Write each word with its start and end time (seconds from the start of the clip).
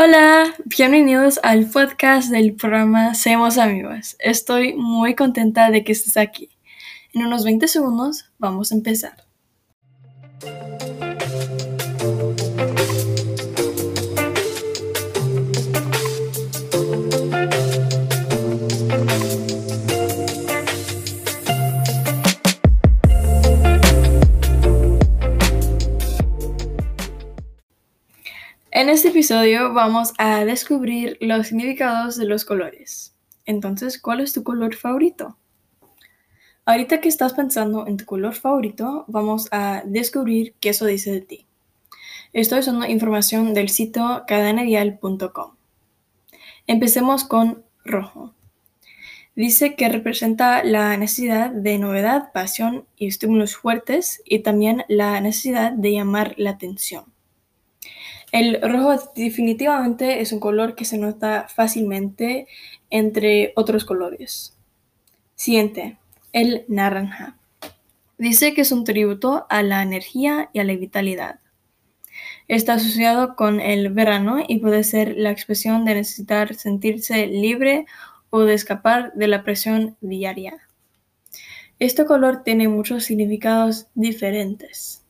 Hola, 0.00 0.54
bienvenidos 0.64 1.40
al 1.42 1.68
podcast 1.70 2.30
del 2.30 2.54
programa 2.54 3.16
Seamos 3.16 3.58
Amigos. 3.58 4.14
Estoy 4.20 4.74
muy 4.74 5.16
contenta 5.16 5.72
de 5.72 5.82
que 5.82 5.90
estés 5.90 6.16
aquí. 6.16 6.50
En 7.12 7.26
unos 7.26 7.42
20 7.42 7.66
segundos 7.66 8.30
vamos 8.38 8.70
a 8.70 8.76
empezar. 8.76 9.27
Este 28.98 29.10
episodio 29.10 29.72
vamos 29.72 30.12
a 30.18 30.44
descubrir 30.44 31.18
los 31.20 31.46
significados 31.46 32.16
de 32.16 32.24
los 32.24 32.44
colores. 32.44 33.14
Entonces, 33.46 33.96
¿cuál 34.02 34.18
es 34.18 34.32
tu 34.32 34.42
color 34.42 34.74
favorito? 34.74 35.38
Ahorita 36.64 37.00
que 37.00 37.08
estás 37.08 37.32
pensando 37.34 37.86
en 37.86 37.96
tu 37.96 38.04
color 38.04 38.34
favorito, 38.34 39.04
vamos 39.06 39.46
a 39.52 39.84
descubrir 39.86 40.56
qué 40.58 40.70
eso 40.70 40.84
dice 40.84 41.12
de 41.12 41.20
ti. 41.20 41.46
Estoy 42.32 42.58
usando 42.58 42.86
información 42.86 43.54
del 43.54 43.68
sitio 43.68 44.24
cadenadial.com. 44.26 45.54
Empecemos 46.66 47.22
con 47.22 47.62
rojo. 47.84 48.34
Dice 49.36 49.76
que 49.76 49.88
representa 49.88 50.64
la 50.64 50.96
necesidad 50.96 51.50
de 51.52 51.78
novedad, 51.78 52.32
pasión 52.32 52.84
y 52.96 53.06
estímulos 53.06 53.54
fuertes 53.54 54.22
y 54.24 54.40
también 54.40 54.84
la 54.88 55.20
necesidad 55.20 55.70
de 55.70 55.92
llamar 55.92 56.34
la 56.36 56.50
atención. 56.50 57.16
El 58.30 58.60
rojo 58.60 59.10
definitivamente 59.14 60.20
es 60.20 60.32
un 60.32 60.40
color 60.40 60.74
que 60.74 60.84
se 60.84 60.98
nota 60.98 61.46
fácilmente 61.48 62.46
entre 62.90 63.52
otros 63.56 63.84
colores. 63.84 64.56
Siguiente, 65.34 65.98
el 66.32 66.64
naranja. 66.68 67.38
Dice 68.18 68.52
que 68.52 68.62
es 68.62 68.72
un 68.72 68.84
tributo 68.84 69.46
a 69.48 69.62
la 69.62 69.82
energía 69.82 70.50
y 70.52 70.58
a 70.58 70.64
la 70.64 70.74
vitalidad. 70.74 71.40
Está 72.48 72.74
asociado 72.74 73.36
con 73.36 73.60
el 73.60 73.90
verano 73.90 74.42
y 74.46 74.58
puede 74.58 74.84
ser 74.84 75.16
la 75.16 75.30
expresión 75.30 75.84
de 75.84 75.94
necesitar 75.94 76.54
sentirse 76.54 77.26
libre 77.26 77.86
o 78.30 78.40
de 78.40 78.54
escapar 78.54 79.12
de 79.14 79.28
la 79.28 79.42
presión 79.44 79.96
diaria. 80.00 80.58
Este 81.78 82.04
color 82.04 82.42
tiene 82.42 82.68
muchos 82.68 83.04
significados 83.04 83.86
diferentes. 83.94 85.04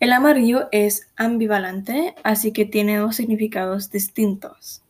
El 0.00 0.14
amarillo 0.14 0.68
es 0.72 1.08
ambivalente, 1.16 2.14
así 2.24 2.52
que 2.52 2.64
tiene 2.64 2.96
dos 2.96 3.16
significados 3.16 3.90
distintos. 3.90 4.82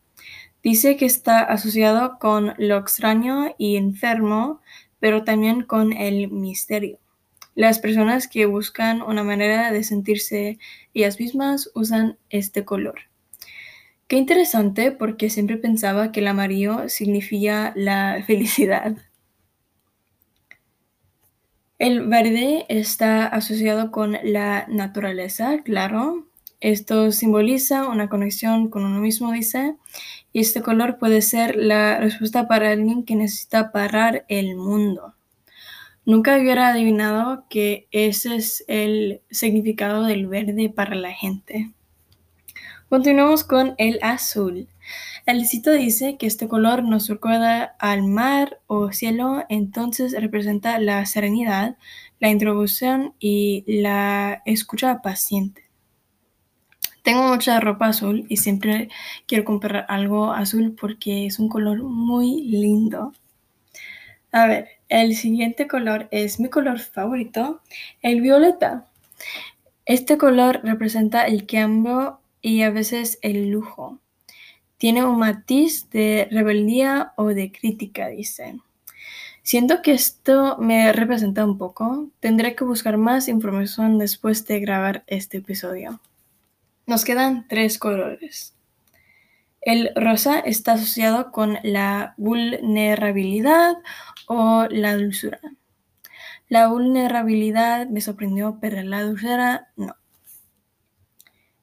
Dice 0.63 0.97
que 0.97 1.05
está 1.05 1.41
asociado 1.41 2.21
con 2.21 2.55
lo 2.59 2.77
extraño 2.77 3.53
y 3.59 3.75
enfermo, 3.75 4.61
pero 5.01 5.25
también 5.25 5.63
con 5.63 5.93
el 5.93 6.31
misterio. 6.31 7.01
Las 7.57 7.81
personas 7.81 8.29
que 8.29 8.47
buscan 8.47 9.03
una 9.03 9.25
manera 9.25 9.73
de 9.73 9.83
sentirse 9.83 10.61
ellas 10.95 11.19
mismas 11.19 11.73
usan 11.75 12.17
este 12.29 12.65
color. 12.65 13.01
Qué 14.07 14.17
interesante 14.17 14.93
porque 14.93 15.29
siempre 15.29 15.57
pensaba 15.57 16.13
que 16.13 16.21
el 16.21 16.29
amarillo 16.29 16.89
significa 16.89 17.73
la 17.75 18.23
felicidad. 18.29 18.97
El 21.81 22.07
verde 22.09 22.67
está 22.69 23.25
asociado 23.25 23.91
con 23.91 24.19
la 24.23 24.67
naturaleza, 24.69 25.63
claro. 25.65 26.27
Esto 26.61 27.11
simboliza 27.11 27.89
una 27.89 28.11
conexión 28.11 28.69
con 28.69 28.85
uno 28.85 29.01
mismo, 29.01 29.33
dice, 29.33 29.77
y 30.31 30.41
este 30.41 30.61
color 30.61 30.99
puede 30.99 31.23
ser 31.23 31.57
la 31.57 31.99
respuesta 31.99 32.47
para 32.47 32.71
alguien 32.71 33.07
que 33.07 33.17
necesita 33.17 33.73
parar 33.73 34.27
el 34.29 34.57
mundo. 34.57 35.15
Nunca 36.05 36.37
hubiera 36.37 36.69
adivinado 36.69 37.47
que 37.49 37.89
ese 37.93 38.37
es 38.37 38.63
el 38.69 39.23
significado 39.31 40.05
del 40.05 40.27
verde 40.27 40.69
para 40.69 40.95
la 40.95 41.13
gente. 41.13 41.71
Continuamos 42.91 43.43
con 43.43 43.75
el 43.79 43.99
azul. 44.03 44.69
El 45.27 45.47
sitio 45.47 45.73
dice 45.73 46.17
que 46.19 46.27
este 46.27 46.49
color 46.49 46.83
nos 46.83 47.09
recuerda 47.09 47.77
al 47.79 48.03
mar 48.03 48.61
o 48.67 48.93
cielo, 48.93 49.45
entonces 49.49 50.13
representa 50.19 50.79
la 50.79 51.05
serenidad, 51.07 51.77
la 52.19 52.31
introducción 52.31 53.15
y 53.19 53.65
la 53.67 54.43
escucha 54.45 55.03
paciente. 55.03 55.71
Tengo 57.03 57.23
mucha 57.23 57.61
ropa 57.61 57.87
azul 57.87 58.27
y 58.29 58.37
siempre 58.37 58.89
quiero 59.27 59.45
comprar 59.45 59.87
algo 59.89 60.33
azul 60.33 60.77
porque 60.79 61.27
es 61.27 61.39
un 61.39 61.49
color 61.49 61.83
muy 61.83 62.43
lindo. 62.43 63.13
A 64.33 64.47
ver, 64.47 64.69
el 64.89 65.17
siguiente 65.17 65.67
color 65.67 66.09
es 66.11 66.39
mi 66.41 66.49
color 66.51 66.79
favorito, 66.79 67.63
el 68.03 68.21
violeta. 68.21 68.87
Este 69.87 70.19
color 70.19 70.61
representa 70.63 71.25
el 71.25 71.47
cambio 71.47 72.21
y 72.43 72.63
a 72.63 72.71
veces 72.71 73.19
el 73.23 73.51
lujo. 73.51 73.99
Tiene 74.81 75.05
un 75.05 75.19
matiz 75.19 75.91
de 75.91 76.27
rebeldía 76.31 77.13
o 77.17 77.27
de 77.27 77.53
crítica, 77.53 78.09
dice. 78.09 78.59
Siento 79.43 79.83
que 79.83 79.93
esto 79.93 80.57
me 80.59 80.91
representa 80.95 81.45
un 81.45 81.59
poco. 81.59 82.09
Tendré 82.19 82.55
que 82.55 82.65
buscar 82.65 82.97
más 82.97 83.29
información 83.29 83.99
después 83.99 84.47
de 84.47 84.59
grabar 84.59 85.05
este 85.07 85.37
episodio. 85.37 86.01
Nos 86.87 87.05
quedan 87.05 87.47
tres 87.47 87.79
colores. 87.79 88.55
El 89.61 89.91
rosa 89.97 90.39
está 90.39 90.73
asociado 90.73 91.31
con 91.31 91.59
la 91.63 92.15
vulnerabilidad 92.17 93.75
o 94.29 94.67
la 94.71 94.97
dulzura. 94.97 95.41
La 96.49 96.69
vulnerabilidad 96.69 97.87
me 97.87 98.01
sorprendió, 98.01 98.57
pero 98.63 98.83
la 98.83 99.03
dulzura 99.03 99.69
no. 99.77 99.95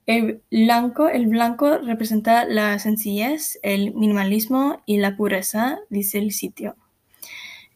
El 0.08 0.42
blanco, 0.50 1.10
el 1.10 1.28
blanco 1.28 1.80
representa 1.80 2.46
la 2.46 2.80
sencillez, 2.80 3.60
el 3.62 3.94
minimalismo 3.94 4.82
y 4.86 5.00
la 5.00 5.18
pureza, 5.18 5.80
dice 5.90 6.18
el 6.18 6.32
sitio. 6.32 6.78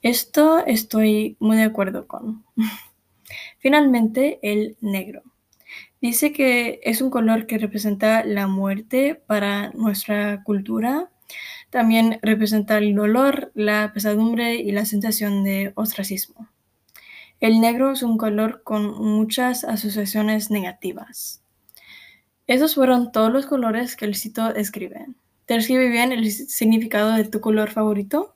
Esto 0.02 0.66
estoy 0.66 1.36
muy 1.42 1.58
de 1.58 1.64
acuerdo 1.64 2.08
con. 2.08 2.46
Finalmente, 3.60 4.40
el 4.44 4.78
negro. 4.80 5.24
Dice 6.00 6.32
que 6.32 6.80
es 6.84 7.02
un 7.02 7.10
color 7.10 7.48
que 7.48 7.58
representa 7.58 8.24
la 8.24 8.48
muerte 8.48 9.22
para 9.28 9.72
nuestra 9.72 10.42
cultura. 10.46 11.12
También 11.70 12.18
representa 12.22 12.78
el 12.78 12.96
dolor, 12.96 13.52
la 13.56 13.92
pesadumbre 13.94 14.56
y 14.56 14.72
la 14.72 14.86
sensación 14.86 15.44
de 15.44 15.74
ostracismo. 15.76 16.48
El 17.42 17.60
negro 17.60 17.92
es 17.92 18.04
un 18.04 18.18
color 18.18 18.64
con 18.64 18.86
muchas 19.04 19.66
asociaciones 19.66 20.50
negativas. 20.50 21.41
Esos 22.48 22.76
fueron 22.76 23.12
todos 23.12 23.32
los 23.32 23.46
colores 23.46 23.96
que 23.96 24.06
el 24.06 24.16
sitio 24.16 24.52
describe. 24.54 25.08
¿Te 25.46 25.56
describe 25.56 25.90
bien 25.90 26.12
el 26.12 26.32
significado 26.32 27.14
de 27.14 27.26
tu 27.26 27.40
color 27.42 27.70
favorito? 27.70 28.36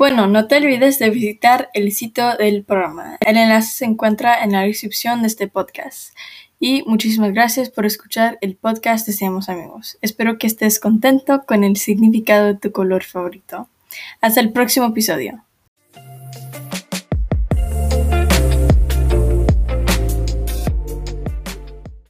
Bueno, 0.00 0.26
no 0.26 0.46
te 0.46 0.56
olvides 0.56 0.98
de 0.98 1.10
visitar 1.10 1.68
el 1.74 1.92
sitio 1.92 2.34
del 2.36 2.64
programa. 2.64 3.18
El 3.20 3.36
enlace 3.36 3.70
se 3.70 3.84
encuentra 3.84 4.42
en 4.42 4.52
la 4.52 4.62
descripción 4.62 5.20
de 5.20 5.28
este 5.28 5.46
podcast. 5.46 6.14
Y 6.58 6.82
muchísimas 6.86 7.32
gracias 7.32 7.68
por 7.68 7.84
escuchar 7.84 8.38
el 8.40 8.56
podcast 8.56 9.06
de 9.06 9.12
Seamos 9.12 9.48
Amigos. 9.48 9.98
Espero 10.00 10.38
que 10.38 10.46
estés 10.46 10.80
contento 10.80 11.44
con 11.46 11.64
el 11.64 11.76
significado 11.76 12.46
de 12.46 12.54
tu 12.54 12.72
color 12.72 13.04
favorito. 13.04 13.68
Hasta 14.20 14.40
el 14.40 14.52
próximo 14.52 14.86
episodio. 14.86 15.44